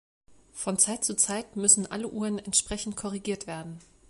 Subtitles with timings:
[0.53, 3.77] Von Zeit zu Zeit müssen alle Uhren entsprechend korrigiert werden.